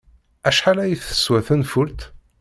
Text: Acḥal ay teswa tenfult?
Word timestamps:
Acḥal 0.47 0.77
ay 0.79 0.93
teswa 0.97 1.39
tenfult? 1.47 2.01